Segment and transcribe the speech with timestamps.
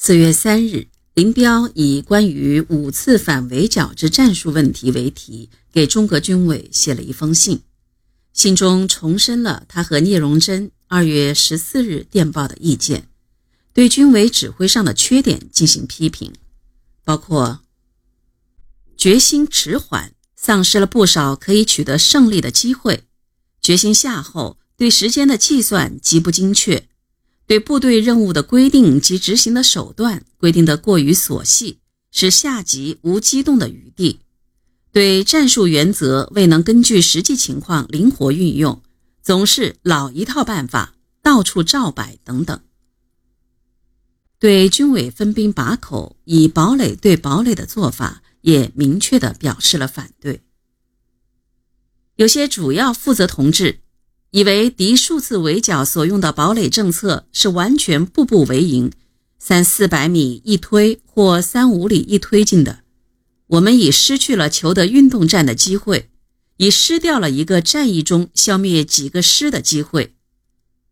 [0.00, 7.62] 四月三日，林彪以关于五次反围剿之战术问题为题，给中革军委写了一封信。
[8.32, 13.08] 信中重申了他和聂荣臻二月十四日电报的意见，
[13.72, 16.32] 对军委指挥上的缺点进行批评，
[17.02, 17.62] 包括
[18.96, 23.00] 决心迟缓，丧失了不少可以取得胜利的机会；
[23.60, 26.87] 决心下后，对时间的计算极不精确。
[27.48, 31.78] 对部队任务的规定及执行的手段规定得过于琐细，
[32.12, 34.18] 使下级无机动的余地；
[34.92, 38.82] 对战术原则未能根据实际情况灵活运用，
[39.22, 42.60] 总是老一套办法，到处照摆等等。
[44.38, 50.42] 对军委分兵把口，以堡垒对堡垒的做法，也明确地表示了反对。
[52.16, 53.80] 有些主要负责同志。
[54.30, 58.92] 以为敌数次围剿所用的堡垒政策是完全步步为营，
[59.38, 62.80] 三四百米一推或三五里一推进的，
[63.46, 66.10] 我们已失去了求得运动战的机会，
[66.58, 70.14] 已失掉了一个战役中消灭几个师的机会，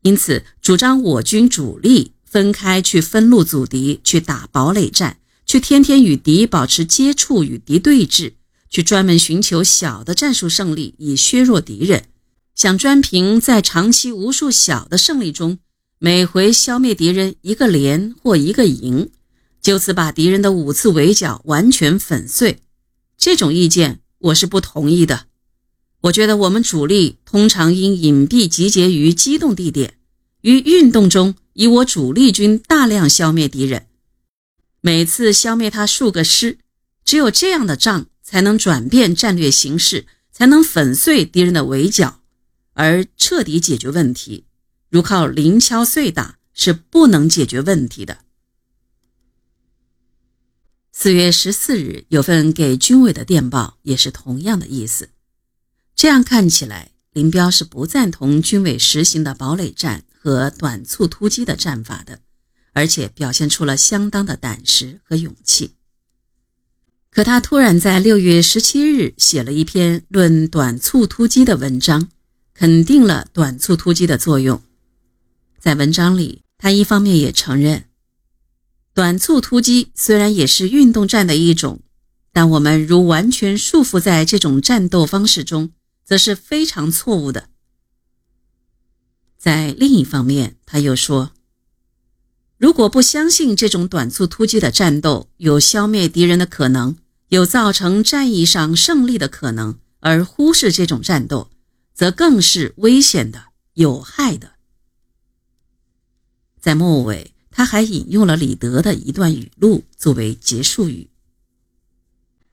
[0.00, 8.32] 因此主张我军主力分开去分路阻敌，去打堡垒战，去天天与敌保持接触，与敌对峙，
[8.70, 12.04] 去专门寻求小的战术胜利，以削弱敌人。
[12.58, 15.60] 想专凭在长期无数小的胜利中，
[16.00, 19.10] 每回消灭敌人一个连或一个营，
[19.62, 22.58] 就此把敌人的五次围剿完全粉碎，
[23.16, 25.26] 这种意见我是不同意的。
[26.00, 29.94] 我觉得我们主力通常应隐蔽集结于机动地点，
[30.40, 33.86] 于运动中以我主力军大量消灭敌人，
[34.80, 36.58] 每次消灭他数个师，
[37.04, 42.18] 只有这样的仗才能转变战略形势，才能粉碎敌人的围剿。
[42.78, 44.44] 而彻底解决问题，
[44.88, 48.18] 如靠零敲碎打是不能解决问题的。
[50.92, 55.08] 四月十四日有份给军委的电报，也是同样的意思。
[55.96, 62.20] 这样看起来，林彪是不赞同军委实行的堡垒战和短促突击的战法的，
[62.74, 65.72] 而且表现出了相当的胆识和勇气。
[67.10, 72.08] 可他突然在六月十七日写了一篇论短促突击的文章。
[72.58, 74.60] 肯定了短促突击的作用。
[75.60, 77.84] 在文章里，他一方面也承认，
[78.92, 81.78] 短促突击虽然也是运动战的一种，
[82.32, 85.70] 但我们如完全束缚在这种战斗方式中，
[86.04, 87.48] 则是非常错误的。
[89.38, 91.30] 在另一方面，他又说，
[92.56, 96.96] 如果不相信这种短促突击的战斗有消灭敌人的可能，
[97.28, 101.50] 有造成战役上胜利的可能，而忽视这种战斗，
[101.98, 104.52] 则更是危险的、有害的。
[106.60, 111.10] 在末尾，他还引用了李德的一段语录作为结束语。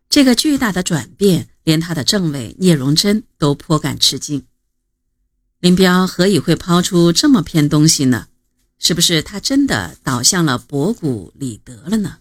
[0.09, 4.47] 这个巨大的转变，连他的政委聂荣臻都颇感吃惊。
[5.59, 8.29] 林彪何以会抛出这么篇东西呢？
[8.79, 12.17] 是不是他真的倒向了博古李德了呢？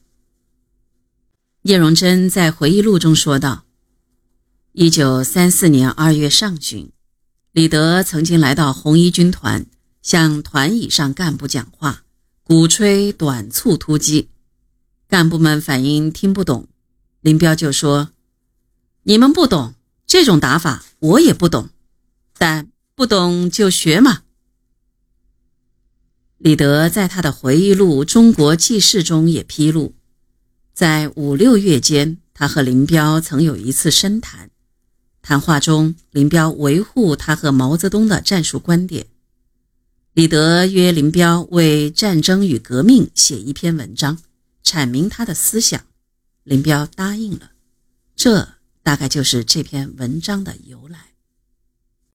[1.62, 3.64] 聂荣臻在回忆录中说道
[4.72, 6.92] ：“一九三四年二月上旬。”
[7.54, 9.64] 李德曾经来到红一军团，
[10.02, 12.02] 向团以上干部讲话，
[12.42, 14.28] 鼓吹短促突击。
[15.06, 16.66] 干部们反映听不懂，
[17.20, 18.10] 林彪就说
[19.04, 21.68] ：“你们不懂这种打法，我也不懂，
[22.36, 24.22] 但不懂就学嘛。”
[26.38, 29.94] 李德在他的回忆录《中国纪事》中也披露，
[30.72, 34.50] 在五六月间，他和林彪曾有一次深谈。
[35.26, 39.06] 谈话中，林彪维护他和毛泽东的战术观点。
[40.12, 44.18] 李德约林彪为《战争与革命》写一篇文章，
[44.62, 45.80] 阐明他的思想。
[46.42, 47.52] 林彪答应了，
[48.14, 48.46] 这
[48.82, 51.13] 大概就是这篇文章的由来。